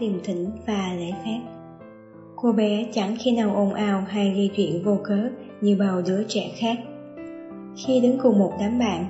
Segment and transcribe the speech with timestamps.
[0.00, 1.40] điềm tĩnh và lễ phép.
[2.36, 5.28] Cô bé chẳng khi nào ồn ào hay gây chuyện vô cớ
[5.60, 6.78] như bao đứa trẻ khác.
[7.76, 9.04] Khi đứng cùng một đám bạn,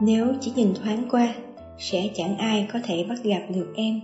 [0.00, 1.34] nếu chỉ nhìn thoáng qua,
[1.78, 4.00] sẽ chẳng ai có thể bắt gặp được em.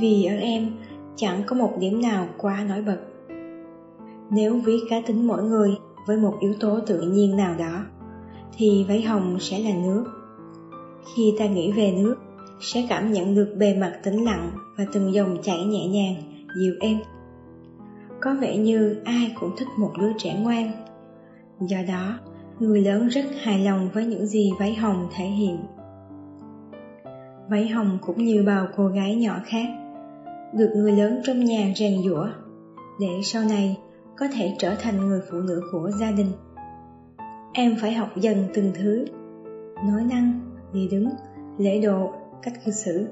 [0.00, 0.70] Vì ở em
[1.16, 2.98] chẳng có một điểm nào quá nổi bật.
[4.30, 5.70] Nếu ví cá tính mỗi người
[6.06, 7.84] với một yếu tố tự nhiên nào đó,
[8.56, 10.04] thì váy hồng sẽ là nước.
[11.14, 12.16] Khi ta nghĩ về nước,
[12.60, 16.14] sẽ cảm nhận được bề mặt tĩnh lặng và từng dòng chảy nhẹ nhàng,
[16.60, 16.98] dịu êm.
[18.20, 20.72] Có vẻ như ai cũng thích một đứa trẻ ngoan.
[21.60, 22.18] Do đó,
[22.58, 25.58] người lớn rất hài lòng với những gì váy hồng thể hiện.
[27.48, 29.68] Váy hồng cũng như bao cô gái nhỏ khác,
[30.54, 32.26] được người lớn trong nhà rèn giũa,
[33.00, 33.78] để sau này
[34.16, 36.32] có thể trở thành người phụ nữ của gia đình.
[37.52, 39.04] Em phải học dần từng thứ,
[39.86, 40.40] nói năng,
[40.72, 41.08] đi đứng,
[41.58, 43.06] lễ độ, cách cư xử.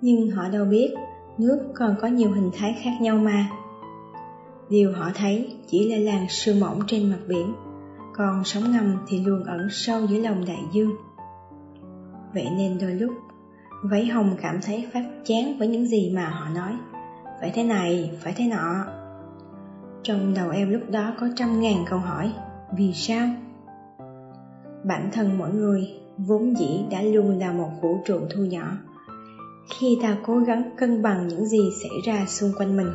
[0.00, 0.94] Nhưng họ đâu biết,
[1.38, 3.48] nước còn có nhiều hình thái khác nhau mà.
[4.68, 7.54] Điều họ thấy chỉ là làn sương mỏng trên mặt biển,
[8.14, 10.90] còn sóng ngầm thì luôn ẩn sâu dưới lòng đại dương.
[12.34, 13.12] Vậy nên đôi lúc,
[13.82, 16.72] váy hồng cảm thấy phát chán với những gì mà họ nói.
[17.40, 18.84] Phải thế này, phải thế nọ.
[20.02, 22.32] Trong đầu em lúc đó có trăm ngàn câu hỏi,
[22.76, 23.28] vì sao?
[24.84, 28.66] Bản thân mỗi người vốn dĩ đã luôn là một vũ trụ thu nhỏ.
[29.78, 32.90] Khi ta cố gắng cân bằng những gì xảy ra xung quanh mình,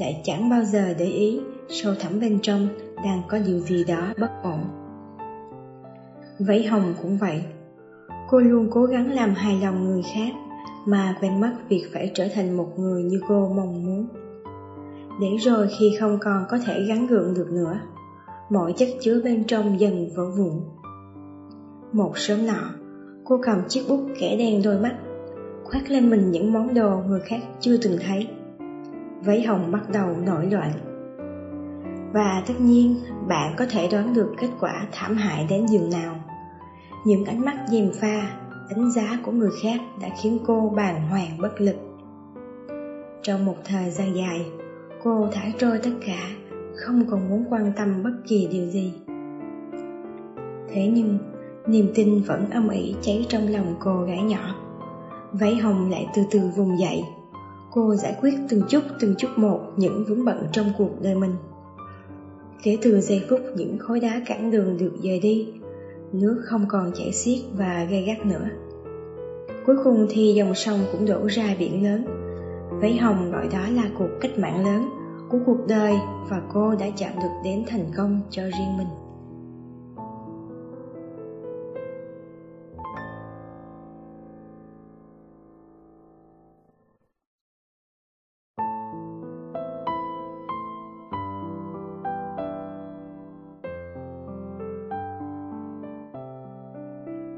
[0.00, 2.68] lại chẳng bao giờ để ý sâu thẳm bên trong
[3.04, 4.60] đang có điều gì đó bất ổn.
[6.38, 7.44] vẫy hồng cũng vậy,
[8.28, 10.32] cô luôn cố gắng làm hài lòng người khác
[10.86, 14.08] mà quên mất việc phải trở thành một người như cô mong muốn.
[15.20, 17.80] Để rồi khi không còn có thể gắn gượng được nữa,
[18.50, 20.60] mọi chất chứa bên trong dần vỡ vụn.
[21.92, 22.70] Một sớm nọ,
[23.24, 24.96] cô cầm chiếc bút kẻ đen đôi mắt,
[25.64, 28.28] khoác lên mình những món đồ người khác chưa từng thấy.
[29.24, 30.72] Váy hồng bắt đầu nổi loạn.
[32.12, 32.96] Và tất nhiên,
[33.28, 36.16] bạn có thể đoán được kết quả thảm hại đến giường nào.
[37.06, 38.36] Những ánh mắt dèm pha,
[38.70, 41.76] đánh giá của người khác đã khiến cô bàng hoàng bất lực.
[43.22, 44.46] Trong một thời gian dài,
[45.02, 46.28] cô thả trôi tất cả,
[46.74, 48.94] không còn muốn quan tâm bất kỳ điều gì.
[50.68, 51.18] Thế nhưng,
[51.66, 54.54] niềm tin vẫn âm ỉ cháy trong lòng cô gái nhỏ.
[55.32, 57.02] Váy hồng lại từ từ vùng dậy.
[57.70, 61.34] Cô giải quyết từng chút từng chút một những vướng bận trong cuộc đời mình.
[62.62, 65.48] Kể từ giây phút những khối đá cản đường được dời đi,
[66.12, 68.48] nước không còn chảy xiết và gây gắt nữa.
[69.66, 72.04] Cuối cùng thì dòng sông cũng đổ ra biển lớn.
[72.80, 74.88] Váy hồng gọi đó là cuộc cách mạng lớn
[75.30, 75.94] của cuộc đời
[76.30, 79.05] và cô đã chạm được đến thành công cho riêng mình.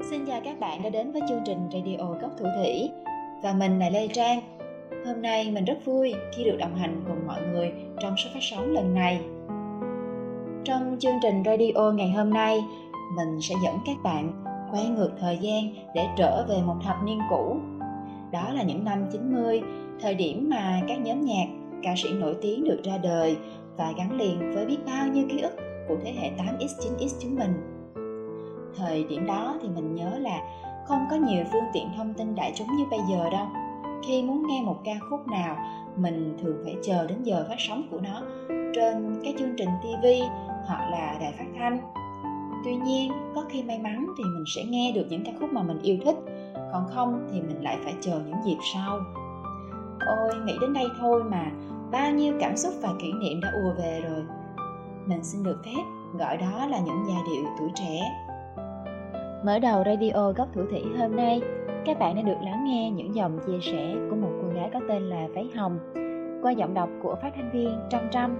[0.09, 2.89] Xin chào các bạn đã đến với chương trình Radio Góc Thủ Thủy.
[3.43, 4.41] Và mình là Lê Trang.
[5.05, 8.39] Hôm nay mình rất vui khi được đồng hành cùng mọi người trong số phát
[8.41, 9.21] sóng lần này.
[10.63, 12.59] Trong chương trình radio ngày hôm nay
[13.17, 15.63] Mình sẽ dẫn các bạn quay ngược thời gian
[15.95, 17.57] để trở về một thập niên cũ.
[18.31, 19.61] Đó là những năm 90,
[20.01, 21.47] thời điểm mà các nhóm nhạc,
[21.83, 23.37] ca sĩ nổi tiếng được ra đời
[23.77, 25.55] Và gắn liền với biết bao nhiêu ký ức
[25.87, 27.78] của thế hệ 8X, 9X chúng mình
[28.77, 30.39] thời điểm đó thì mình nhớ là
[30.85, 33.47] không có nhiều phương tiện thông tin đại chúng như bây giờ đâu.
[34.03, 35.57] Khi muốn nghe một ca khúc nào,
[35.95, 40.05] mình thường phải chờ đến giờ phát sóng của nó trên các chương trình tv
[40.67, 41.79] hoặc là đài phát thanh.
[42.63, 45.63] Tuy nhiên, có khi may mắn thì mình sẽ nghe được những ca khúc mà
[45.63, 46.15] mình yêu thích,
[46.71, 48.99] còn không thì mình lại phải chờ những dịp sau.
[50.05, 51.45] Ôi, nghĩ đến đây thôi mà,
[51.91, 54.23] bao nhiêu cảm xúc và kỷ niệm đã ùa về rồi.
[55.05, 55.81] Mình xin được phép
[56.19, 57.99] gọi đó là những giai điệu tuổi trẻ.
[59.43, 61.41] Mở đầu radio góc thủ thủy hôm nay,
[61.85, 64.79] các bạn đã được lắng nghe những dòng chia sẻ của một cô gái có
[64.87, 65.79] tên là Váy Hồng
[66.41, 68.37] qua giọng đọc của phát thanh viên Trâm Trâm.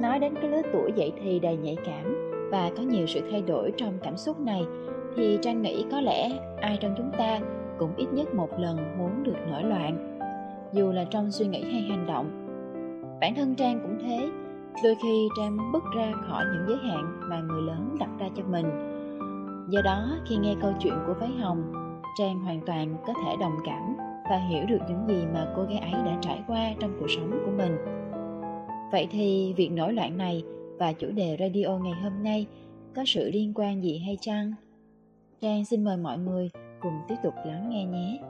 [0.00, 3.42] Nói đến cái lứa tuổi dậy thì đầy nhạy cảm và có nhiều sự thay
[3.42, 4.62] đổi trong cảm xúc này
[5.16, 6.30] thì Trang nghĩ có lẽ
[6.60, 7.40] ai trong chúng ta
[7.78, 10.18] cũng ít nhất một lần muốn được nổi loạn
[10.72, 12.30] dù là trong suy nghĩ hay hành động.
[13.20, 14.28] Bản thân Trang cũng thế,
[14.84, 18.26] đôi khi Trang muốn bước ra khỏi những giới hạn mà người lớn đặt ra
[18.36, 18.87] cho mình
[19.68, 21.72] Do đó, khi nghe câu chuyện của Váy Hồng,
[22.18, 23.96] Trang hoàn toàn có thể đồng cảm
[24.30, 27.30] và hiểu được những gì mà cô gái ấy đã trải qua trong cuộc sống
[27.44, 27.76] của mình.
[28.92, 30.42] Vậy thì việc nổi loạn này
[30.78, 32.46] và chủ đề radio ngày hôm nay
[32.96, 34.52] có sự liên quan gì hay chăng?
[35.40, 36.50] Trang xin mời mọi người
[36.80, 38.20] cùng tiếp tục lắng nghe nhé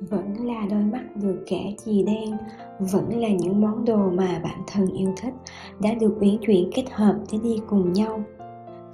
[0.00, 2.36] vẫn là đôi mắt được kẻ chì đen
[2.78, 5.34] vẫn là những món đồ mà bản thân yêu thích
[5.82, 8.24] đã được uyển chuyển kết hợp để đi cùng nhau.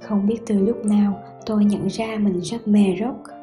[0.01, 3.41] Không biết từ lúc nào tôi nhận ra mình rất mê rock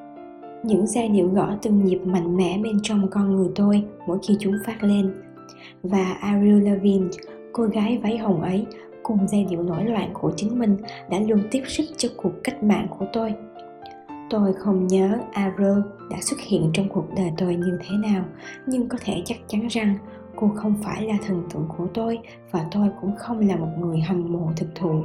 [0.63, 4.37] những giai điệu gõ từng nhịp mạnh mẽ bên trong con người tôi mỗi khi
[4.41, 5.15] chúng phát lên.
[5.83, 7.09] Và Ariel Lavigne,
[7.53, 8.67] cô gái váy hồng ấy
[9.03, 10.77] cùng giai điệu nổi loạn của chính mình
[11.11, 13.33] đã luôn tiếp sức cho cuộc cách mạng của tôi
[14.31, 15.79] tôi không nhớ Avril
[16.11, 18.25] đã xuất hiện trong cuộc đời tôi như thế nào,
[18.67, 19.95] nhưng có thể chắc chắn rằng
[20.37, 22.19] cô không phải là thần tượng của tôi
[22.51, 25.03] và tôi cũng không là một người hâm mộ thực thụ.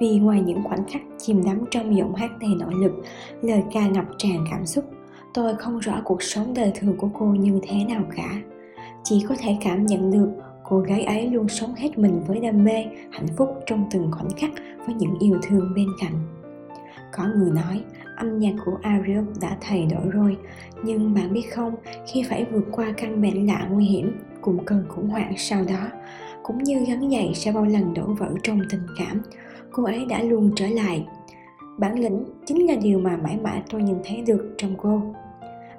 [0.00, 2.92] Vì ngoài những khoảnh khắc chìm đắm trong giọng hát đầy nội lực,
[3.42, 4.84] lời ca ngập tràn cảm xúc,
[5.34, 8.42] tôi không rõ cuộc sống đời thường của cô như thế nào cả.
[9.04, 10.30] Chỉ có thể cảm nhận được
[10.64, 14.30] cô gái ấy luôn sống hết mình với đam mê, hạnh phúc trong từng khoảnh
[14.36, 14.50] khắc
[14.86, 16.41] với những yêu thương bên cạnh
[17.12, 17.82] có người nói,
[18.16, 20.36] âm nhạc của Ariel đã thay đổi rồi.
[20.84, 21.74] Nhưng bạn biết không,
[22.06, 25.88] khi phải vượt qua căn bệnh lạ nguy hiểm cùng cần khủng hoảng sau đó.
[26.42, 29.22] Cũng như gắn dậy sau bao lần đổ vỡ trong tình cảm,
[29.72, 31.06] cô ấy đã luôn trở lại.
[31.78, 35.02] Bản lĩnh chính là điều mà mãi mãi tôi nhìn thấy được trong cô.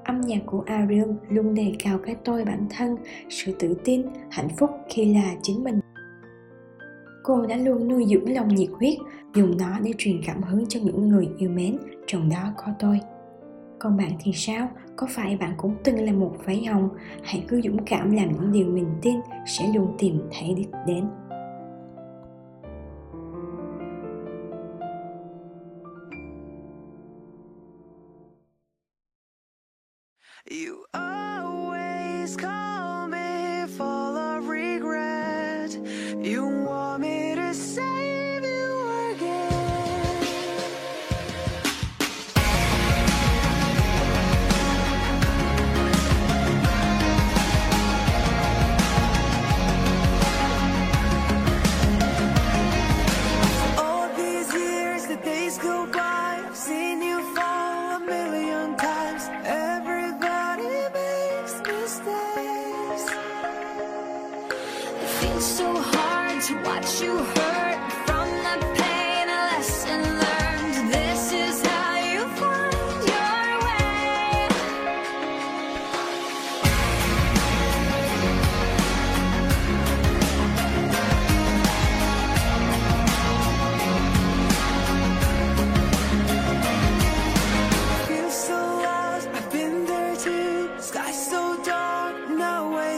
[0.04, 2.96] Âm nhạc của Ariel luôn đề cao cái tôi bản thân,
[3.30, 5.80] sự tự tin, hạnh phúc khi là chính mình
[7.24, 8.94] cô đã luôn nuôi dưỡng lòng nhiệt huyết,
[9.36, 11.78] dùng nó để truyền cảm hứng cho những người yêu mến,
[12.08, 13.00] trong đó có tôi.
[13.80, 14.70] Còn bạn thì sao?
[14.96, 16.90] Có phải bạn cũng từng là một váy hồng?
[17.24, 19.16] Hãy cứ dũng cảm làm những điều mình tin,
[19.48, 21.06] sẽ luôn tìm thấy đích đến.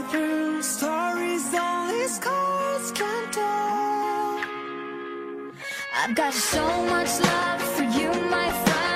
[0.09, 0.61] Through.
[0.61, 4.39] Stories only scars can tell.
[5.97, 8.94] I've got so much love for you, my friend.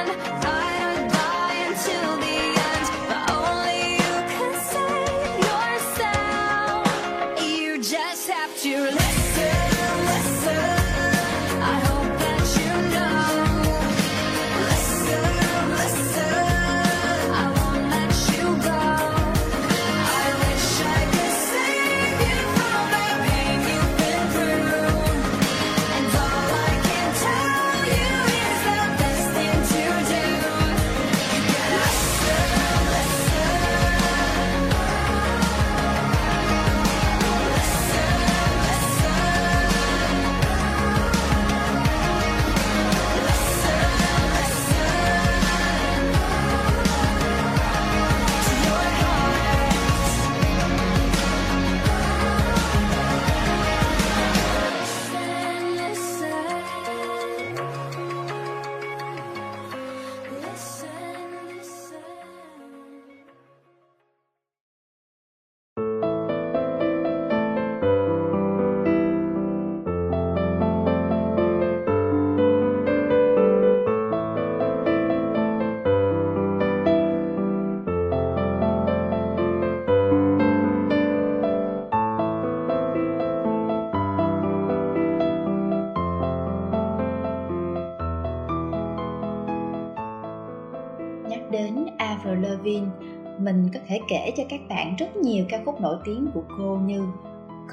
[94.09, 97.04] Kể cho các bạn rất nhiều ca khúc nổi tiếng của cô như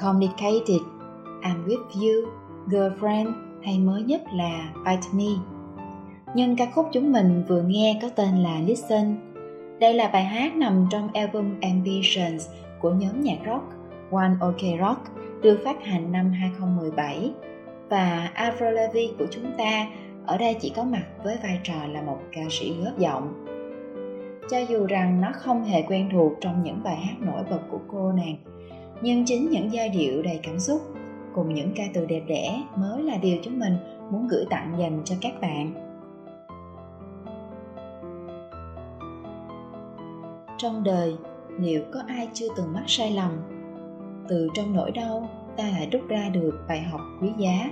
[0.02, 0.80] Complicated,
[1.42, 2.30] I'm With You,
[2.66, 5.42] Girlfriend hay mới nhất là Bite Me.
[6.34, 9.16] Nhưng ca khúc chúng mình vừa nghe có tên là Listen.
[9.80, 12.48] Đây là bài hát nằm trong album Ambitions
[12.80, 13.64] của nhóm nhạc rock
[14.10, 15.00] One OK Rock
[15.42, 17.32] được phát hành năm 2017
[17.88, 19.86] và Avril Lavigne của chúng ta
[20.26, 23.45] ở đây chỉ có mặt với vai trò là một ca sĩ góp giọng
[24.50, 27.80] cho dù rằng nó không hề quen thuộc trong những bài hát nổi bật của
[27.88, 28.36] cô nàng,
[29.02, 30.82] nhưng chính những giai điệu đầy cảm xúc
[31.34, 33.76] cùng những ca từ đẹp đẽ mới là điều chúng mình
[34.10, 35.72] muốn gửi tặng dành cho các bạn.
[40.58, 41.16] Trong đời,
[41.58, 43.30] liệu có ai chưa từng mắc sai lầm?
[44.28, 47.70] Từ trong nỗi đau, ta lại rút ra được bài học quý giá.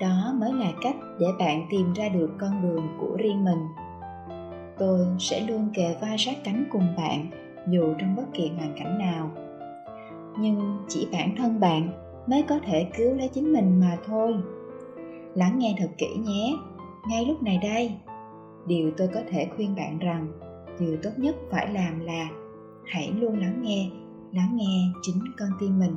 [0.00, 3.58] Đó mới là cách để bạn tìm ra được con đường của riêng mình
[4.78, 7.26] tôi sẽ luôn kề vai sát cánh cùng bạn,
[7.70, 9.30] dù trong bất kỳ hoàn cảnh nào.
[10.38, 11.88] Nhưng chỉ bản thân bạn
[12.26, 14.34] mới có thể cứu lấy chính mình mà thôi.
[15.34, 16.54] Lắng nghe thật kỹ nhé,
[17.08, 17.92] ngay lúc này đây.
[18.66, 20.28] Điều tôi có thể khuyên bạn rằng,
[20.80, 22.28] điều tốt nhất phải làm là
[22.84, 23.90] hãy luôn lắng nghe
[24.32, 25.94] lắng nghe chính con tim mình.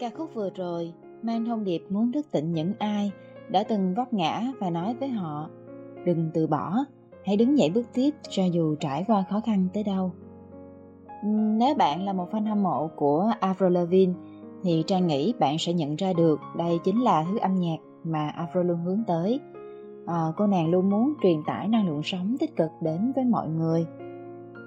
[0.00, 3.12] Ca khúc vừa rồi mang thông điệp muốn thức tỉnh những ai
[3.48, 5.48] đã từng vấp ngã và nói với họ
[6.04, 6.74] đừng từ bỏ,
[7.24, 10.12] hãy đứng dậy bước tiếp cho dù trải qua khó khăn tới đâu.
[11.22, 14.14] Ừ, nếu bạn là một fan hâm mộ của Avril Lavigne
[14.62, 18.28] thì Trang nghĩ bạn sẽ nhận ra được đây chính là thứ âm nhạc mà
[18.28, 19.40] Avril luôn hướng tới.
[20.06, 23.48] À, cô nàng luôn muốn truyền tải năng lượng sống tích cực đến với mọi
[23.48, 23.86] người.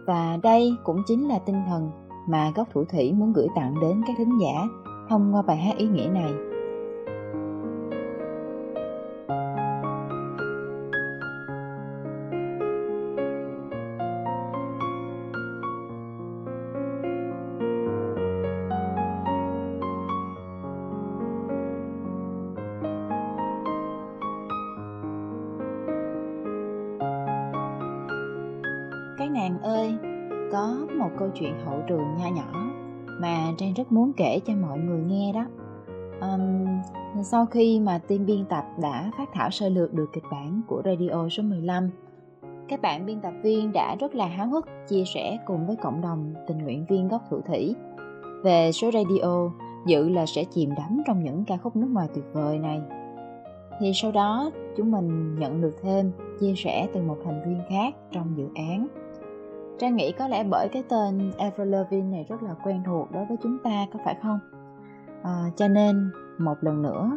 [0.06, 1.92] Và đây cũng chính là tinh thần
[2.28, 4.68] mà góc thủ thủy muốn gửi tặng đến các thính giả
[5.12, 6.34] thông qua bài hát ý nghĩa này.
[29.18, 29.96] Các nàng ơi,
[30.51, 32.50] có một câu chuyện hậu trường nho nhỏ
[33.22, 35.46] mà Trang rất muốn kể cho mọi người nghe đó.
[36.22, 36.66] Um,
[37.24, 40.82] sau khi mà team biên tập đã phát thảo sơ lược được kịch bản của
[40.86, 41.90] radio số 15,
[42.68, 46.01] các bạn biên tập viên đã rất là háo hức chia sẻ cùng với cộng
[46.01, 47.75] đồng tình nguyện viên gốc thủ thủy
[48.44, 49.51] về số radio
[49.86, 52.82] dự là sẽ chìm đắm trong những ca khúc nước ngoài tuyệt vời này.
[53.80, 57.96] Thì sau đó chúng mình nhận được thêm chia sẻ từ một thành viên khác
[58.12, 58.88] trong dự án
[59.82, 63.26] Trang nghĩ có lẽ bởi cái tên Avril Lavigne này rất là quen thuộc đối
[63.26, 64.40] với chúng ta có phải không?
[65.24, 67.12] À, cho nên một lần nữa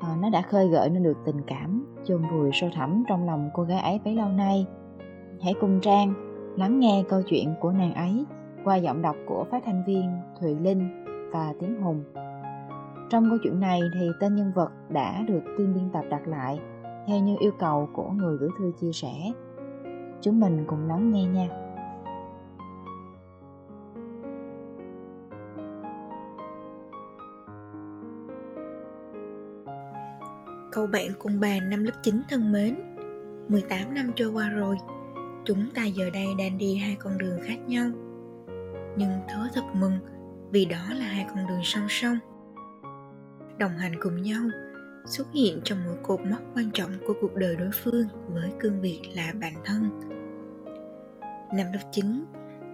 [0.00, 3.50] à, nó đã khơi gợi nên được tình cảm chôn vùi sâu thẳm trong lòng
[3.54, 4.66] cô gái ấy bấy lâu nay.
[5.42, 6.14] Hãy cùng Trang
[6.56, 8.24] lắng nghe câu chuyện của nàng ấy
[8.64, 12.04] qua giọng đọc của phát thanh viên Thùy Linh và Tiến Hùng.
[13.10, 16.60] Trong câu chuyện này thì tên nhân vật đã được team biên tập đặt lại
[17.06, 19.32] theo như yêu cầu của người gửi thư chia sẻ.
[20.20, 21.67] Chúng mình cùng lắng nghe nha.
[30.72, 32.76] Cậu bạn cùng bàn năm lớp 9 thân mến.
[33.48, 34.76] 18 năm trôi qua rồi,
[35.44, 37.90] Chúng ta giờ đây đang đi hai con đường khác nhau.
[38.96, 39.98] Nhưng thớ thật mừng,
[40.50, 42.18] Vì đó là hai con đường song song.
[43.58, 44.42] Đồng hành cùng nhau,
[45.06, 48.80] Xuất hiện trong mỗi cột mốc quan trọng của cuộc đời đối phương Với cương
[48.80, 49.90] vị là bạn thân.
[51.54, 52.24] Năm lớp 9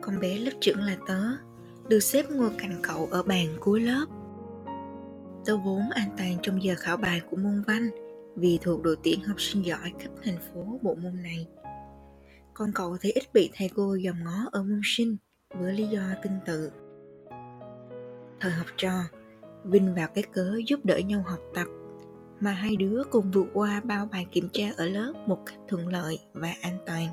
[0.01, 1.23] Con bé lớp trưởng là tớ,
[1.89, 4.07] Được xếp ngồi cạnh cậu ở bàn cuối lớp.
[5.45, 7.91] Tớ vốn an toàn trong giờ khảo bài của môn văn
[8.37, 11.47] vì thuộc đội tuyển học sinh giỏi cấp thành phố bộ môn này.
[12.55, 15.17] Còn cậu thì ít bị thầy cô dòm ngó ở môn sinh
[15.55, 16.71] với lý do tương tự.
[18.41, 18.93] Thời học trò,
[19.65, 21.67] Vinh vào cái cớ giúp đỡ nhau học tập
[22.41, 25.89] mà hai đứa cùng vượt qua bao bài kiểm tra ở lớp một cách thuận
[25.89, 27.07] lợi và an toàn.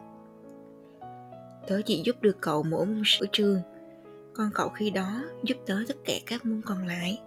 [1.68, 3.60] Tớ chỉ giúp được cậu mỗi môn ở trường,
[4.34, 7.20] còn cậu khi đó giúp tớ tất cả các môn còn lại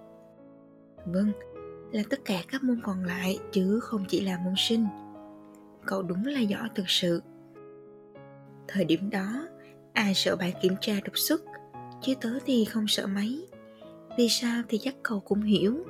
[1.07, 1.33] Vâng,
[1.93, 4.87] là tất cả các môn còn lại chứ không chỉ là môn sinh.
[5.87, 7.23] Cậu đúng là giỏi thực sự.
[8.69, 9.49] Thời điểm đó,
[9.93, 11.43] ai sợ bài kiểm tra đột xuất,
[12.03, 13.47] chứ tớ thì không sợ mấy.
[14.19, 15.85] Vì sao thì chắc cậu cũng hiểu.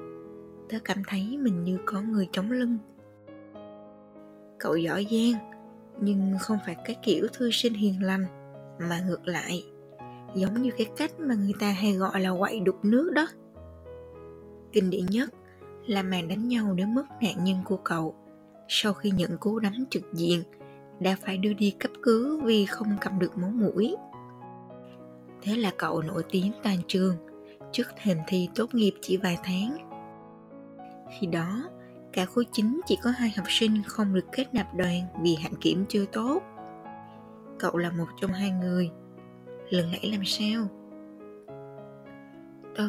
[0.68, 2.78] Tớ cảm thấy mình như có người chống lưng.
[4.58, 5.52] Cậu giỏi giang,
[6.00, 8.24] nhưng không phải cái kiểu thư sinh hiền lành,
[8.80, 9.64] mà ngược lại,
[10.34, 13.26] giống như cái cách mà người ta hay gọi là quậy đục nước đó
[14.74, 15.30] Kinh điển nhất
[15.86, 18.14] là màn đánh nhau đến mức nạn nhân của cậu
[18.68, 20.42] sau khi nhận cú đấm trực diện
[21.00, 23.96] đã phải đưa đi cấp cứu vì không cầm được máu mũi.
[25.42, 27.16] Thế là cậu nổi tiếng toàn trường
[27.72, 29.76] trước thềm thi tốt nghiệp chỉ vài tháng.
[31.18, 31.68] Khi đó,
[32.12, 35.54] cả khối chính chỉ có hai học sinh không được kết nạp đoàn vì hạnh
[35.60, 36.42] kiểm chưa tốt.
[37.58, 38.90] Cậu là một trong hai người.
[39.70, 40.66] Lần nãy làm sao?
[42.76, 42.88] Tớ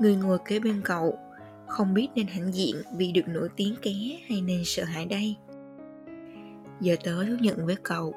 [0.00, 1.18] Người ngồi kế bên cậu
[1.66, 3.92] không biết nên hãnh diện vì được nổi tiếng ké
[4.28, 5.36] hay nên sợ hãi đây.
[6.80, 8.14] Giờ tớ thú nhận với cậu,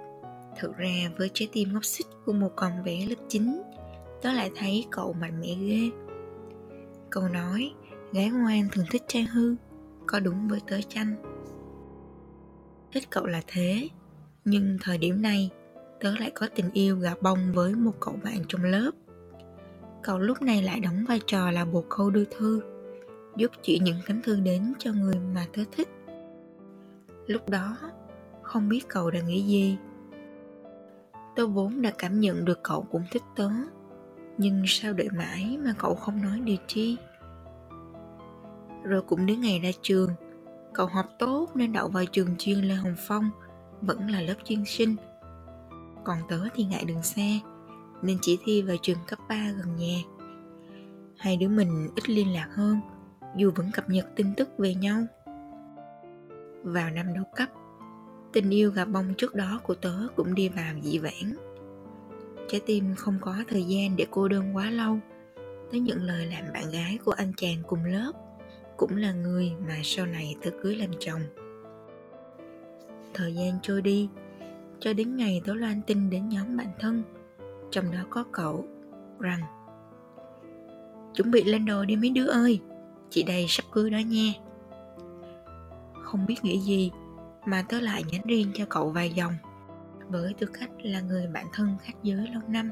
[0.60, 3.62] thực ra với trái tim ngốc xích của một con bé lớp 9,
[4.22, 5.90] tớ lại thấy cậu mạnh mẽ ghê.
[7.10, 7.72] câu nói,
[8.12, 9.56] gái ngoan thường thích trang hư,
[10.08, 11.16] có đúng với tớ chăng?
[12.94, 13.90] Thích cậu là thế,
[14.46, 15.50] nhưng thời điểm này,
[16.00, 18.92] tớ lại có tình yêu gà bông với một cậu bạn trong lớp.
[20.03, 22.62] Cậu lúc này lại đóng vai trò là bồ câu đưa thư,
[23.36, 25.89] giúp chuyển những cánh thư đến cho người mà tớ thích.
[27.27, 27.77] Lúc đó,
[28.41, 29.77] không biết cậu đã nghĩ gì.
[31.36, 33.50] Tớ vốn đã cảm nhận được cậu cũng thích tớ,
[34.38, 36.98] nhưng sao đợi mãi mà cậu không nói điều chi?
[38.84, 40.10] Rồi cũng đến ngày ra trường,
[40.74, 43.29] cậu học tốt nên đậu vào trường chuyên Lê Hồng Phong,
[43.81, 44.96] vẫn là lớp chuyên sinh.
[46.03, 47.39] Còn tớ thì ngại đường xe
[48.01, 49.98] nên chỉ thi vào trường cấp 3 gần nhà.
[51.17, 52.79] Hai đứa mình ít liên lạc hơn,
[53.36, 55.05] dù vẫn cập nhật tin tức về nhau.
[56.63, 57.50] Vào năm đầu cấp,
[58.34, 61.36] tình yêu gặp bông trước đó của tớ cũng đi vào dị vãng.
[62.50, 64.98] Trái tim không có thời gian để cô đơn quá lâu.
[65.72, 68.12] Tớ nhận lời làm bạn gái của anh chàng cùng lớp,
[68.77, 71.22] cũng là người mà sau này tớ cưới làm chồng.
[73.13, 74.10] Thời gian trôi đi,
[74.79, 77.03] cho đến ngày tớ loan tin đến nhóm bạn thân,
[77.72, 78.66] trong đó có cậu,
[79.20, 79.42] rằng
[81.16, 82.62] Chuẩn bị lên đồ đi mấy đứa ơi,
[83.10, 84.34] chị đây sắp cưới đó nha.
[86.04, 86.92] Không biết nghĩ gì
[87.46, 89.34] mà tớ lại nhắn riêng cho cậu vài dòng.
[90.10, 92.72] Với tư cách là người bạn thân khác giới lâu năm.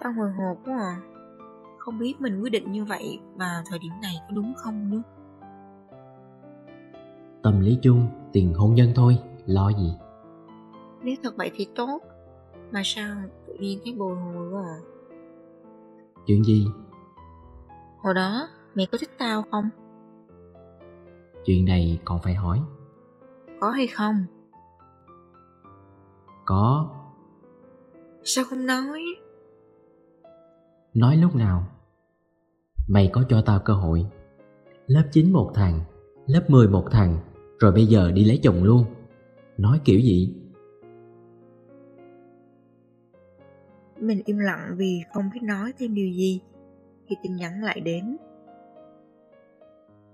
[0.00, 1.00] Tao hồi hộp quá à.
[1.78, 5.02] Không biết mình quyết định như vậy vào thời điểm này có đúng không nữa?
[7.42, 9.92] Tâm lý chung tiền hôn nhân thôi lo gì?
[11.02, 12.00] Nếu thật vậy thì tốt
[12.72, 14.78] mà sao tự nhiên thấy bồi hồi quá à
[16.26, 16.66] chuyện gì
[17.98, 19.68] Hồi đó mẹ có thích tao không?
[21.44, 22.60] Chuyện này còn phải hỏi
[23.60, 24.24] Có hay không?
[26.44, 26.90] Có
[28.24, 29.02] Sao không nói?
[30.94, 31.66] Nói lúc nào?
[32.88, 34.06] Mày có cho tao cơ hội
[34.86, 35.80] Lớp 9 một thằng
[36.26, 37.18] Lớp 10 một thằng
[37.58, 38.84] Rồi bây giờ đi lấy chồng luôn
[39.58, 40.39] Nói kiểu gì?
[44.00, 46.40] Mình im lặng vì không biết nói thêm điều gì
[47.06, 48.16] khi tin nhắn lại đến.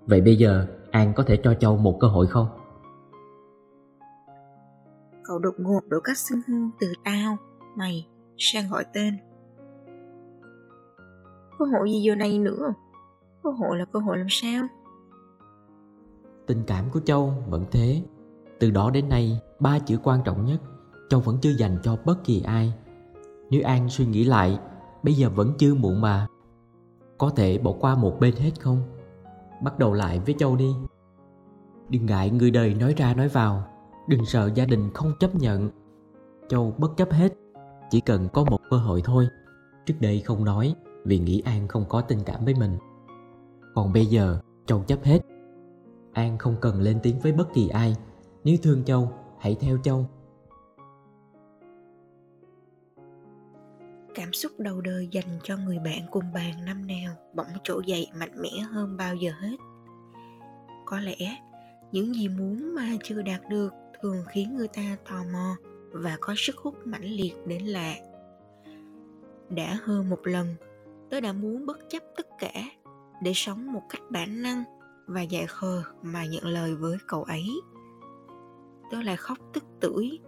[0.06, 2.48] Vậy bây giờ An có thể cho Châu một cơ hội không?
[5.24, 7.36] Cậu đột ngột đổi cách xưng hô từ tao,
[7.76, 8.06] mày
[8.38, 9.16] sang gọi tên.
[11.58, 12.74] Cơ hội gì giờ này nữa?
[13.42, 14.66] Cơ hội là cơ hội làm sao?
[16.46, 18.02] Tình cảm của Châu vẫn thế.
[18.58, 20.60] Từ đó đến nay, ba chữ quan trọng nhất
[21.08, 22.72] Châu vẫn chưa dành cho bất kỳ ai.
[23.50, 24.58] Nếu An suy nghĩ lại,
[25.02, 26.26] bây giờ vẫn chưa muộn mà.
[27.18, 28.80] Có thể bỏ qua một bên hết không?
[29.62, 30.74] Bắt đầu lại với châu đi.
[31.88, 33.64] Đừng ngại người đời nói ra nói vào.
[34.08, 35.70] Đừng sợ gia đình không chấp nhận.
[36.48, 37.34] Châu bất chấp hết.
[37.90, 39.28] Chỉ cần có một cơ hội thôi.
[39.86, 42.78] Trước đây không nói vì nghĩ an không có tình cảm với mình.
[43.74, 45.22] Còn bây giờ châu chấp hết.
[46.12, 47.96] An không cần lên tiếng với bất kỳ ai.
[48.44, 50.06] Nếu thương châu hãy theo châu.
[54.36, 58.42] Xúc đầu đời dành cho người bạn cùng bàn năm nào bỗng trỗi dậy mạnh
[58.42, 59.56] mẽ hơn bao giờ hết.
[60.84, 61.36] Có lẽ,
[61.92, 63.72] những gì muốn mà chưa đạt được
[64.02, 65.56] thường khiến người ta tò mò
[65.90, 67.94] và có sức hút mãnh liệt đến lạ.
[69.50, 70.54] Đã hơn một lần,
[71.10, 72.52] tớ đã muốn bất chấp tất cả
[73.22, 74.64] để sống một cách bản năng
[75.06, 77.46] và dại khờ mà nhận lời với cậu ấy.
[78.90, 80.18] Tớ lại khóc tức tưởi,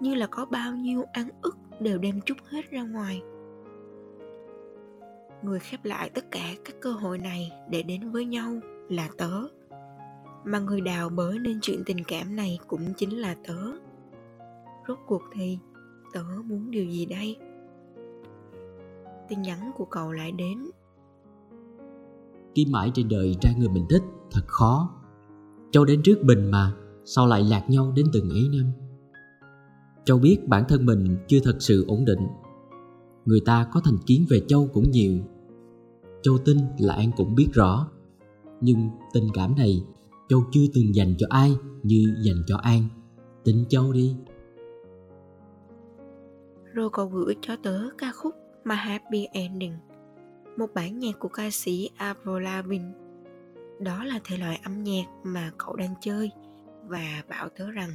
[0.00, 3.22] như là có bao nhiêu ăn ức đều đem chút hết ra ngoài
[5.44, 9.42] người khép lại tất cả các cơ hội này để đến với nhau là tớ.
[10.44, 13.58] Mà người đào bới nên chuyện tình cảm này cũng chính là tớ.
[14.88, 15.58] Rốt cuộc thì
[16.12, 17.36] tớ muốn điều gì đây?
[19.28, 20.58] Tin nhắn của cậu lại đến.
[22.54, 24.90] Kiếm mãi trên đời ra người mình thích, thật khó.
[25.70, 26.72] Châu đến trước bình mà,
[27.04, 28.72] sao lại lạc nhau đến từng ấy năm?
[30.04, 32.26] Châu biết bản thân mình chưa thật sự ổn định.
[33.24, 35.18] Người ta có thành kiến về châu cũng nhiều.
[36.24, 37.88] Châu tin là An cũng biết rõ.
[38.60, 39.84] Nhưng tình cảm này
[40.28, 42.82] Châu chưa từng dành cho ai như dành cho An.
[43.44, 44.16] Tin Châu đi.
[46.72, 48.34] Rồi cậu gửi cho tớ ca khúc
[48.64, 49.74] My Happy Ending
[50.56, 52.92] Một bản nhạc của ca sĩ Avril Lavigne.
[53.80, 56.30] Đó là thể loại âm nhạc mà cậu đang chơi
[56.86, 57.90] Và bảo tớ rằng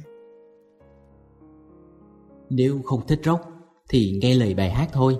[2.50, 3.42] Nếu không thích rock
[3.88, 5.18] thì nghe lời bài hát thôi.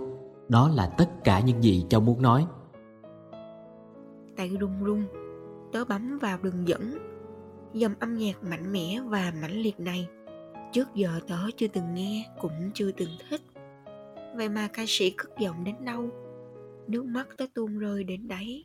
[0.48, 2.46] Đó là tất cả những gì Châu muốn nói
[4.40, 5.04] Tay run run.
[5.72, 6.98] Tớ bấm vào đường dẫn.
[7.74, 10.08] Dòng âm nhạc mạnh mẽ và mãnh liệt này,
[10.72, 13.40] Trước giờ tớ chưa từng nghe Cũng chưa từng thích.
[14.36, 16.08] Vậy mà ca sĩ cất giọng đến đâu?
[16.86, 18.64] Nước mắt tớ tuôn rơi đến đấy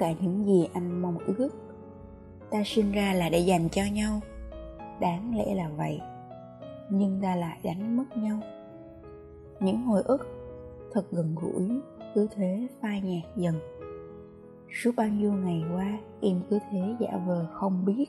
[0.00, 1.48] cả những gì anh mong ước.
[2.50, 4.20] Ta sinh ra là để dành cho nhau.
[5.00, 6.00] Đáng lẽ là vậy,
[6.90, 8.40] nhưng ta lại đánh mất nhau.
[9.60, 10.28] Những hồi ức
[10.92, 11.80] thật gần gũi,
[12.14, 13.54] cứ thế phai nhạt dần.
[14.72, 18.06] Suốt bao nhiêu ngày qua, em cứ thế giả vờ không biết.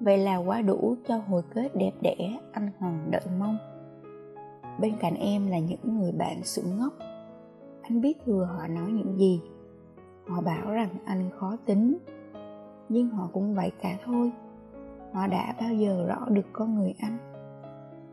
[0.00, 3.58] Vậy là quá đủ cho hồi kết đẹp đẽ, anh hằng đợi mong.
[4.80, 6.92] Bên cạnh em là những người bạn sững ngốc.
[7.82, 9.40] Anh biết thừa họ nói những gì
[10.26, 11.98] họ bảo rằng anh khó tính,
[12.88, 14.32] nhưng họ cũng vậy cả thôi.
[15.12, 17.18] Họ đã bao giờ rõ được con người anh?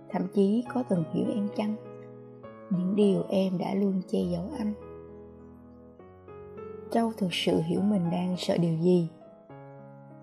[0.09, 1.75] Thậm chí có từng hiểu em chăng?
[2.69, 4.73] Những điều em đã luôn che giấu anh.
[6.91, 9.09] Châu thực sự hiểu mình đang sợ điều gì.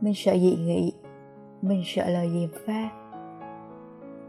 [0.00, 0.92] Mình sợ dị nghị,
[1.62, 2.90] mình sợ lời gièm pha.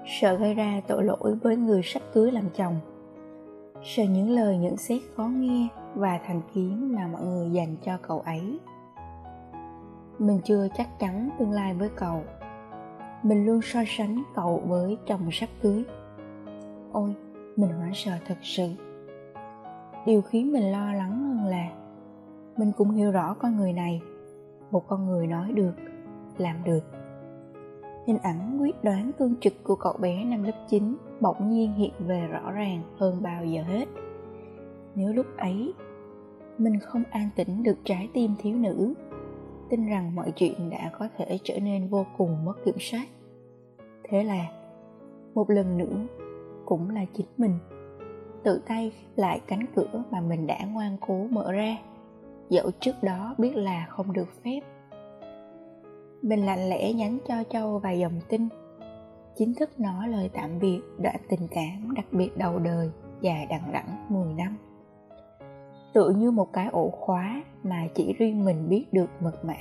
[0.05, 2.75] Sợ gây ra tội lỗi với người sắp cưới làm chồng.
[3.83, 7.97] Sợ những lời nhận xét khó nghe và thành kiến mà mọi người dành cho
[8.01, 8.59] cậu ấy.
[10.19, 12.23] Mình chưa chắc chắn tương lai với cậu.
[13.23, 15.83] Mình luôn so sánh cậu với chồng sắp cưới.
[16.91, 17.15] Ôi,
[17.55, 18.67] mình hoảng sợ thật sự.
[20.05, 21.69] Điều khiến mình lo lắng hơn là
[22.57, 24.01] mình cũng hiểu rõ con người này.
[24.71, 25.73] Một con người nói được,
[26.37, 26.83] làm được.
[28.07, 31.93] Hình ảnh quyết đoán cương trực của cậu bé năm lớp 9 bỗng nhiên hiện
[31.99, 33.85] về rõ ràng hơn bao giờ hết
[34.95, 35.73] nếu lúc ấy,
[36.57, 38.93] mình không an tĩnh được trái tim thiếu nữ,
[39.69, 43.05] tin rằng mọi chuyện đã có thể trở nên vô cùng mất kiểm soát.
[44.03, 44.45] Thế là,
[45.33, 46.07] một lần nữa,
[46.65, 47.53] cũng là chính mình,
[48.43, 51.77] tự tay lại cánh cửa mà mình đã ngoan cố mở ra,
[52.49, 54.59] dẫu trước đó biết là không được phép.
[56.21, 58.47] Mình lặng lẽ nhắn cho châu vài dòng tin,
[59.35, 63.71] chính thức nói lời tạm biệt đoạn tình cảm đặc biệt đầu đời dài đằng
[63.71, 64.57] đẵng 10 năm
[65.93, 69.57] tựa như một cái ổ khóa mà chỉ riêng mình biết được mật mã.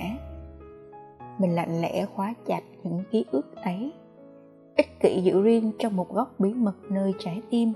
[1.37, 3.93] Mình lặng lẽ khóa chặt những ký ức ấy,
[4.75, 7.73] ích kỷ giữ riêng trong một góc bí mật nơi trái tim.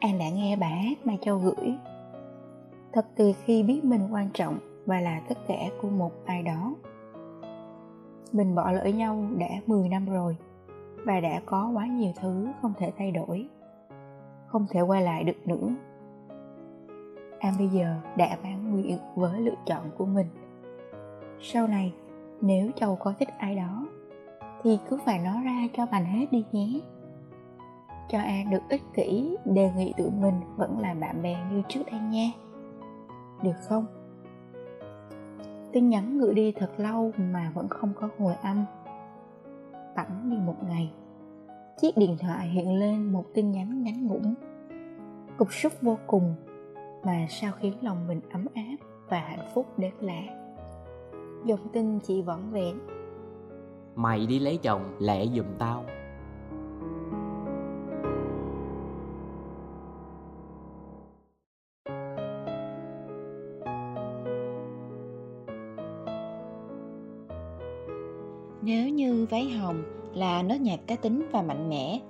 [0.00, 1.74] An đã nghe bài hát mà châu gửi.
[2.92, 6.74] Thật từ khi biết mình quan trọng và là tất cả của một ai đó.
[8.32, 10.36] Mình bỏ lỡ nhau đã 10 năm rồi
[11.04, 13.48] và đã có quá nhiều thứ không thể thay đổi,
[14.46, 15.68] không thể quay lại được nữa
[17.40, 20.26] em bây giờ đã mãn nguyện với lựa chọn của mình.
[21.40, 21.94] Sau này,
[22.40, 23.86] nếu châu có thích ai đó,
[24.62, 26.80] thì cứ phải nói ra cho bằng hết đi nhé.
[28.08, 31.80] Cho an được ích kỷ, đề nghị tụi mình vẫn là bạn bè như trước
[31.90, 32.30] đây nha.
[33.42, 33.86] Được không?
[35.72, 38.64] Tin nhắn gửi đi thật lâu mà vẫn không có hồi âm.
[39.94, 40.90] Tặng đi một ngày.
[41.80, 44.34] Chiếc điện thoại hiện lên một tin nhắn ngắn ngủn.
[45.36, 46.34] Cục xúc vô cùng
[47.04, 48.76] mà sao khiến lòng mình ấm áp
[49.08, 50.22] và hạnh phúc đến lạ?
[51.44, 52.78] Dòng tin chỉ vỏn vẹn.
[53.96, 55.84] Mày đi lấy chồng lẹ giùm tao.
[68.62, 69.82] Nếu như váy hồng
[70.14, 72.00] là nốt nhạc cá tính và mạnh mẽ,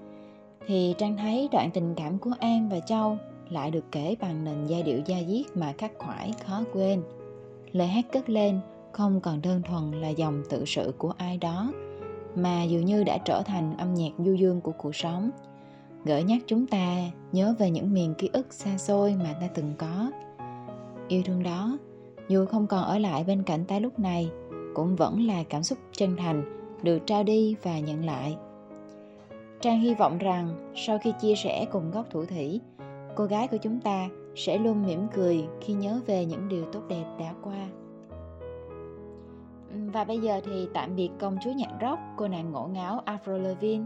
[0.66, 3.18] thì Trang thấy đoạn tình cảm của An và Châu
[3.50, 7.02] lại được kể bằng nền giai điệu da diết mà khắc khoải khó quên.
[7.72, 8.60] Lời hát cất lên
[8.92, 11.72] không còn đơn thuần là dòng tự sự của ai đó,
[12.36, 15.30] mà dường như đã trở thành âm nhạc du dương của cuộc sống,
[16.04, 16.96] gợi nhắc chúng ta
[17.32, 20.10] nhớ về những miền ký ức xa xôi mà ta từng có.
[21.08, 21.78] Yêu thương đó,
[22.28, 24.30] dù không còn ở lại bên cạnh ta lúc này,
[24.74, 28.36] cũng vẫn là cảm xúc chân thành được trao đi và nhận lại
[29.60, 32.60] trang hy vọng rằng sau khi chia sẻ cùng góc thủ thủy
[33.16, 36.80] cô gái của chúng ta sẽ luôn mỉm cười khi nhớ về những điều tốt
[36.88, 37.68] đẹp đã qua.
[39.92, 43.42] Và bây giờ thì tạm biệt công chúa nhạc rock, cô nàng ngổ ngáo Avril
[43.42, 43.84] Lavigne.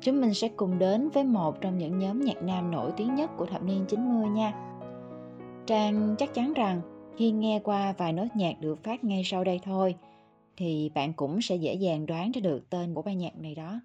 [0.00, 3.30] Chúng mình sẽ cùng đến với một trong những nhóm nhạc nam nổi tiếng nhất
[3.36, 4.52] của thập niên 90 nha.
[5.66, 6.80] Trang chắc chắn rằng
[7.16, 9.94] khi nghe qua vài nốt nhạc được phát ngay sau đây thôi,
[10.56, 13.80] thì bạn cũng sẽ dễ dàng đoán ra được tên của ban nhạc này đó.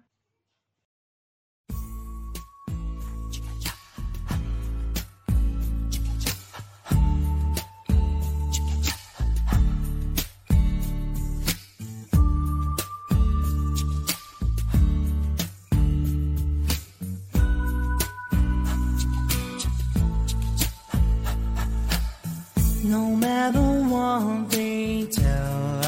[22.92, 25.80] No matter what they tell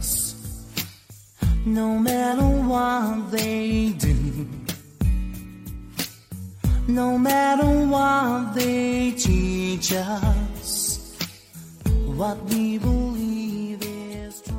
[0.00, 0.34] us,
[1.66, 4.14] no matter what they do,
[6.88, 10.98] no matter what they teach us,
[12.16, 14.56] what we believe is true.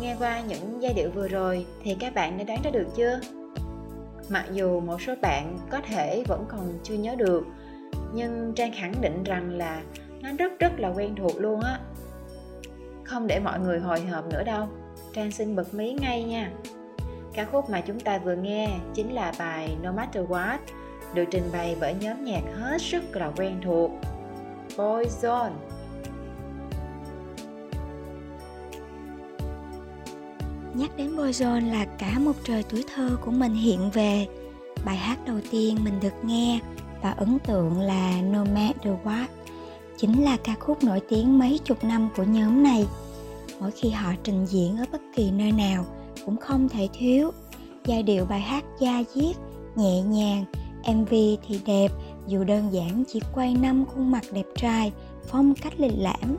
[0.00, 3.20] Nghe qua những giai điệu vừa rồi thì các bạn đã đoán ra được chưa?
[4.28, 7.44] Mặc dù một số bạn có thể vẫn còn chưa nhớ được
[8.14, 9.82] nhưng Trang khẳng định rằng là
[10.20, 11.78] nó rất rất là quen thuộc luôn á.
[13.04, 14.68] Không để mọi người hồi hộp nữa đâu.
[15.12, 16.52] Trang xin bật mí ngay nha.
[17.32, 20.58] Ca khúc mà chúng ta vừa nghe chính là bài No Matter What,
[21.14, 23.90] được trình bày bởi nhóm nhạc hết sức là quen thuộc.
[24.76, 25.52] Boyzone
[30.74, 34.26] Nhắc đến Boyzone là cả một trời tuổi thơ của mình hiện về.
[34.84, 36.60] Bài hát đầu tiên mình được nghe
[37.06, 39.26] và ấn tượng là No Matter What
[39.96, 42.86] chính là ca khúc nổi tiếng mấy chục năm của nhóm này.
[43.60, 45.84] Mỗi khi họ trình diễn ở bất kỳ nơi nào
[46.24, 47.30] cũng không thể thiếu.
[47.84, 49.36] Giai điệu bài hát da diết,
[49.76, 50.44] nhẹ nhàng,
[50.94, 51.10] MV
[51.46, 51.88] thì đẹp
[52.26, 54.92] dù đơn giản chỉ quay năm khuôn mặt đẹp trai,
[55.26, 56.36] phong cách lịch lãm.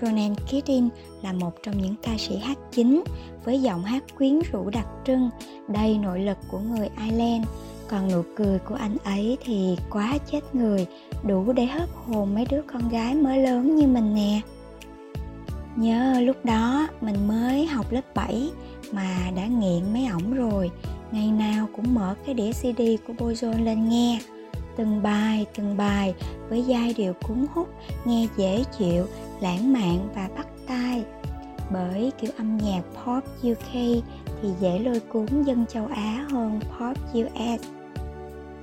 [0.00, 0.88] Ronan Keating
[1.22, 3.02] là một trong những ca sĩ hát chính
[3.44, 5.30] với giọng hát quyến rũ đặc trưng,
[5.68, 7.46] đầy nội lực của người Ireland
[7.90, 10.86] còn nụ cười của anh ấy thì quá chết người,
[11.26, 14.40] đủ để hớp hồn mấy đứa con gái mới lớn như mình nè.
[15.76, 18.50] Nhớ lúc đó mình mới học lớp 7
[18.92, 20.70] mà đã nghiện mấy ổng rồi,
[21.12, 24.20] ngày nào cũng mở cái đĩa cd của boyzone lên nghe.
[24.76, 26.14] Từng bài từng bài
[26.48, 27.68] với giai điệu cuốn hút,
[28.04, 29.06] nghe dễ chịu,
[29.40, 31.04] lãng mạn và bắt tai.
[31.72, 33.72] Bởi kiểu âm nhạc pop UK
[34.42, 37.79] thì dễ lôi cuốn dân châu Á hơn pop US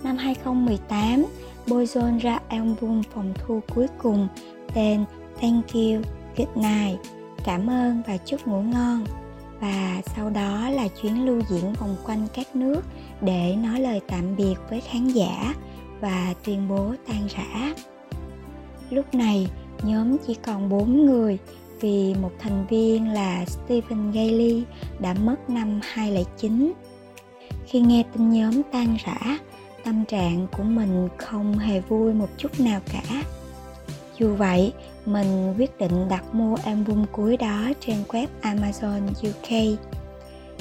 [0.03, 1.25] năm 2018,
[1.67, 4.27] Boyzone ra album phòng thu cuối cùng
[4.73, 5.05] tên
[5.41, 6.01] Thank You,
[6.37, 6.99] Good Night,
[7.43, 9.05] cảm ơn và chúc ngủ ngon.
[9.59, 12.81] Và sau đó là chuyến lưu diễn vòng quanh các nước
[13.21, 15.53] để nói lời tạm biệt với khán giả
[15.99, 17.73] và tuyên bố tan rã.
[18.89, 19.47] Lúc này,
[19.83, 21.37] nhóm chỉ còn 4 người
[21.81, 24.63] vì một thành viên là Stephen Gailey
[24.99, 26.73] đã mất năm 2009.
[27.65, 29.37] Khi nghe tin nhóm tan rã,
[29.87, 33.23] tâm trạng của mình không hề vui một chút nào cả.
[34.17, 34.73] Dù vậy,
[35.05, 39.79] mình quyết định đặt mua album cuối đó trên web amazon uk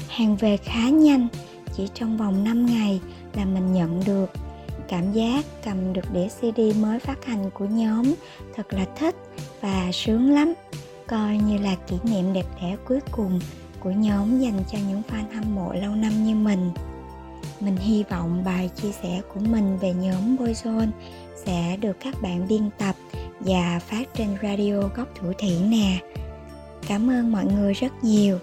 [0.09, 1.27] hàng về khá nhanh,
[1.73, 3.01] chỉ trong vòng 5 ngày
[3.33, 4.29] là mình nhận được.
[4.87, 8.13] Cảm giác cầm được đĩa cd mới phát hành của nhóm
[8.55, 9.15] thật là thích
[9.61, 10.53] và sướng lắm.
[11.07, 13.39] Coi như là kỷ niệm đẹp đẽ cuối cùng
[13.79, 16.71] của nhóm dành cho những fan hâm mộ lâu năm như mình.
[17.59, 20.89] Mình hy vọng bài chia sẻ của mình về nhóm Boyzone
[21.45, 22.95] sẽ được các bạn biên tập
[23.39, 25.97] và phát trên radio góc thủ thiện nè.
[26.87, 28.39] Cảm ơn mọi người rất nhiều.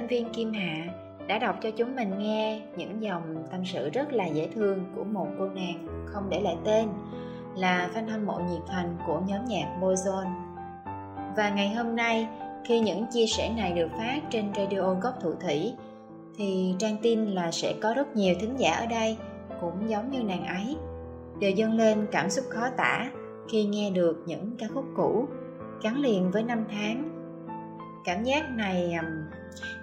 [0.00, 0.84] Sinh viên Kim Hạ
[1.26, 5.04] đã đọc cho chúng mình nghe những dòng tâm sự rất là dễ thương của
[5.04, 6.88] một cô nàng không để lại tên
[7.56, 10.30] là fan hâm mộ nhiệt thành của nhóm nhạc Boyzone.
[11.36, 12.28] Và ngày hôm nay,
[12.64, 15.72] khi những chia sẻ này được phát trên radio gốc thủ thủy,
[16.36, 19.16] thì Trang tin là sẽ có rất nhiều thính giả ở đây
[19.60, 20.76] cũng giống như nàng ấy,
[21.40, 23.10] đều dâng lên cảm xúc khó tả
[23.48, 25.26] khi nghe được những ca khúc cũ
[25.82, 27.19] gắn liền với năm tháng
[28.04, 28.98] cảm giác này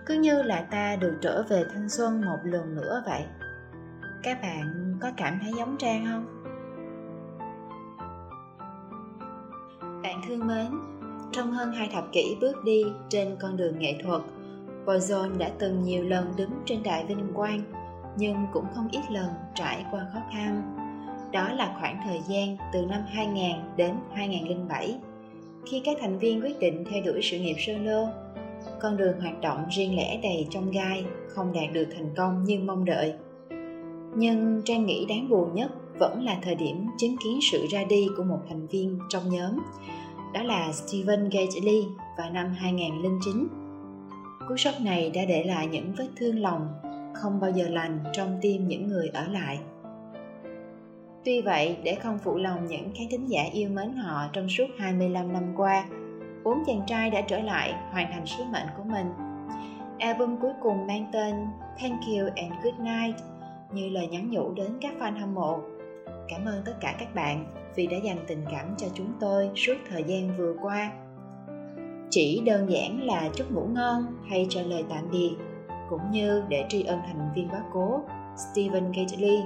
[0.06, 3.24] cứ như là ta được trở về thanh xuân một lần nữa vậy.
[4.24, 6.44] Các bạn có cảm thấy giống trang không?
[10.04, 10.68] Bạn thương mến,
[11.32, 14.22] trong hơn hai thập kỷ bước đi trên con đường nghệ thuật
[14.88, 17.62] Boyzone đã từng nhiều lần đứng trên đại vinh quang,
[18.18, 20.74] nhưng cũng không ít lần trải qua khó khăn.
[21.32, 25.00] Đó là khoảng thời gian từ năm 2000 đến 2007
[25.70, 28.08] khi các thành viên quyết định theo đuổi sự nghiệp solo.
[28.82, 32.60] Con đường hoạt động riêng lẻ đầy trong gai không đạt được thành công như
[32.60, 33.14] mong đợi.
[34.16, 38.08] Nhưng trang nghĩ đáng buồn nhất vẫn là thời điểm chứng kiến sự ra đi
[38.18, 39.60] của một thành viên trong nhóm,
[40.34, 41.82] đó là Steven Gately
[42.18, 43.48] vào năm 2009
[44.50, 46.68] cú sốc này đã để lại những vết thương lòng
[47.14, 49.60] không bao giờ lành trong tim những người ở lại.
[51.26, 54.68] Tuy vậy, để không phụ lòng những khán thính giả yêu mến họ trong suốt
[54.78, 55.86] 25 năm qua,
[56.44, 59.08] bốn chàng trai đã trở lại hoàn thành sứ mệnh của mình.
[60.00, 61.36] Album cuối cùng mang tên
[61.80, 63.16] Thank You and Good Night
[63.74, 65.60] như lời nhắn nhủ đến các fan hâm mộ.
[66.30, 69.76] Cảm ơn tất cả các bạn vì đã dành tình cảm cho chúng tôi suốt
[69.90, 70.92] thời gian vừa qua.
[72.10, 75.36] Chỉ đơn giản là chúc ngủ ngon hay trả lời tạm biệt,
[75.90, 78.02] cũng như để tri ân thành viên quá cố
[78.36, 79.42] Stephen Gately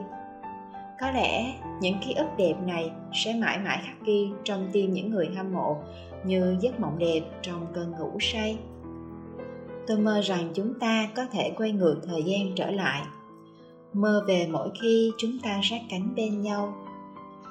[1.01, 5.11] có lẽ những ký ức đẹp này sẽ mãi mãi khắc ghi trong tim những
[5.11, 5.77] người hâm mộ
[6.25, 8.57] như giấc mộng đẹp trong cơn ngủ say.
[9.87, 13.01] Tôi mơ rằng chúng ta có thể quay ngược thời gian trở lại.
[13.93, 16.73] Mơ về mỗi khi chúng ta sát cánh bên nhau.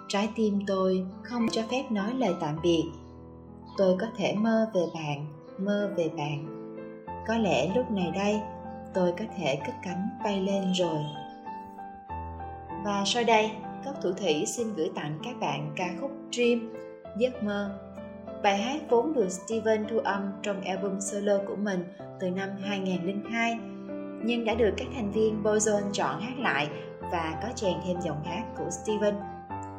[0.08, 2.84] Trái tim tôi không cho phép nói lời tạm biệt.
[3.76, 5.26] Tôi có thể mơ về bạn,
[5.58, 6.46] mơ về bạn.
[7.28, 8.40] Có lẽ lúc này đây,
[8.94, 11.00] tôi có thể cất cánh bay lên rồi
[12.84, 13.50] và sau đây,
[13.84, 16.72] Cốc Thủ Thủy xin gửi tặng các bạn ca khúc Dream,
[17.18, 17.78] Giấc mơ.
[18.42, 21.84] Bài hát vốn được Steven thu âm trong album solo của mình
[22.20, 23.58] từ năm 2002,
[24.24, 26.68] nhưng đã được các thành viên Boyzone chọn hát lại
[27.00, 29.14] và có chèn thêm giọng hát của Steven.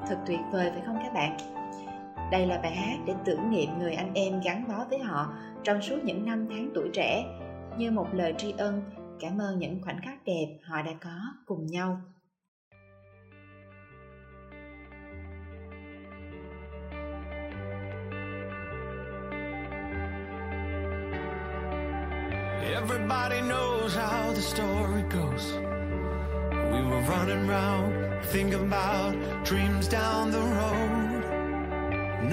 [0.07, 1.37] Thật tuyệt vời phải không các bạn?
[2.31, 5.33] Đây là bài hát để tưởng niệm người anh em gắn bó với họ
[5.63, 7.25] trong suốt những năm tháng tuổi trẻ,
[7.77, 8.81] như một lời tri ân,
[9.19, 12.01] cảm ơn những khoảnh khắc đẹp họ đã có cùng nhau.
[22.83, 25.45] Everybody knows how the story goes.
[26.73, 29.13] We were running round, thinking about
[29.45, 31.21] dreams down the road.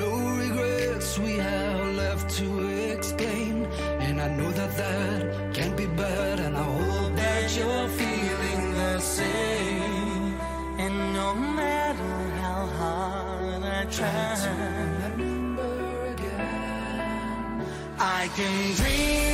[0.01, 0.11] No
[0.43, 2.49] regrets we have left to
[2.95, 3.67] explain.
[4.07, 6.41] And I know that that can't be bad.
[6.41, 10.35] And I hope that you're feeling the same.
[10.85, 14.39] And no matter how hard I try,
[17.99, 19.28] I can dream.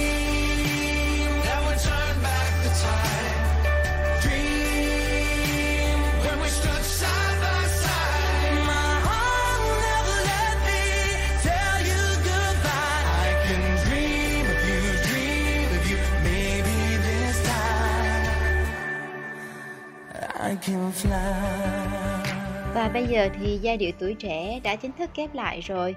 [22.75, 25.95] Và bây giờ thì giai điệu tuổi trẻ đã chính thức kép lại rồi.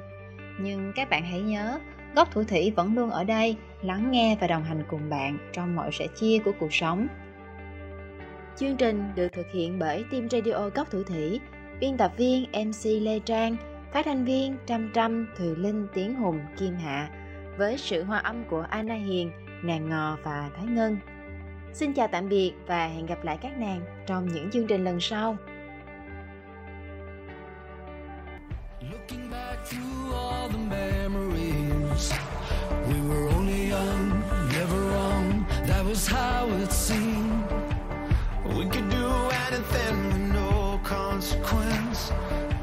[0.59, 1.79] Nhưng các bạn hãy nhớ,
[2.15, 5.75] góc thủ thủy vẫn luôn ở đây, lắng nghe và đồng hành cùng bạn trong
[5.75, 7.07] mọi sẻ chia của cuộc sống.
[8.57, 11.39] Chương trình được thực hiện bởi Team Radio Góc Thủ Thủy,
[11.79, 13.55] biên tập viên MC Lê Trang,
[13.93, 17.09] phát thanh viên Trâm Trâm, Thùy Linh, Tiến Hùng, Kim Hạ,
[17.57, 19.31] với sự hòa âm của Anna Hiền,
[19.63, 20.97] Nàng Ngò và Thái Ngân.
[21.73, 24.99] Xin chào tạm biệt và hẹn gặp lại các nàng trong những chương trình lần
[24.99, 25.37] sau.
[28.91, 32.13] Looking back through all the memories,
[32.87, 34.27] we were only young.
[35.97, 37.43] was how it seemed.
[38.55, 39.09] We could do
[39.45, 42.11] anything with no consequence.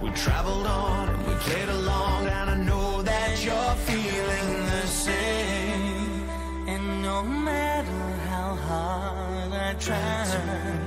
[0.03, 6.28] We traveled on and we played along, and I know that you're feeling the same.
[6.68, 10.84] And no matter how hard I try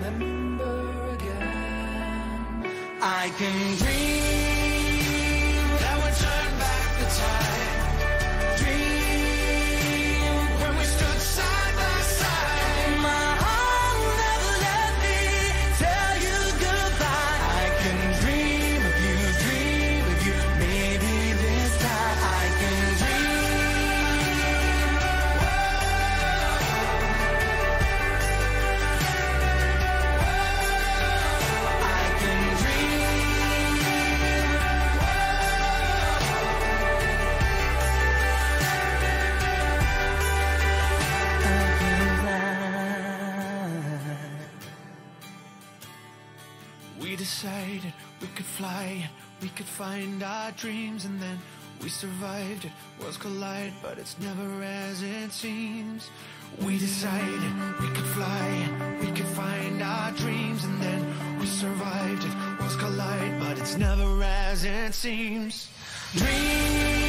[3.20, 4.26] I can dream
[47.08, 49.10] we decided we could fly,
[49.41, 51.39] we could find our dreams, and then
[51.82, 52.66] we survived.
[52.66, 52.72] It
[53.05, 56.10] was collide, but it's never as it seems.
[56.66, 62.26] We decided we could fly, we could find our dreams, and then we survived.
[62.26, 65.70] It was collide, but it's never as it seems.
[66.14, 67.07] Dream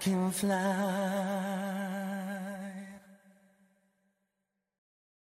[0.00, 1.29] can fly.